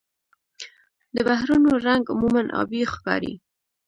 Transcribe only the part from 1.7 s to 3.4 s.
رنګ عموماً آبي ښکاري.